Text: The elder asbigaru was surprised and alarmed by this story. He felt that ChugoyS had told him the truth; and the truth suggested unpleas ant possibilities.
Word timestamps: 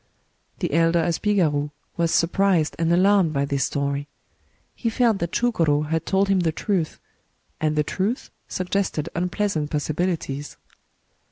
The 0.57 0.73
elder 0.73 0.97
asbigaru 1.01 1.69
was 1.95 2.09
surprised 2.09 2.75
and 2.79 2.91
alarmed 2.91 3.33
by 3.33 3.45
this 3.45 3.65
story. 3.67 4.07
He 4.73 4.89
felt 4.89 5.19
that 5.19 5.31
ChugoyS 5.31 5.89
had 5.89 6.07
told 6.07 6.27
him 6.27 6.39
the 6.39 6.51
truth; 6.51 6.99
and 7.59 7.75
the 7.75 7.83
truth 7.83 8.31
suggested 8.47 9.09
unpleas 9.15 9.55
ant 9.55 9.69
possibilities. 9.69 10.57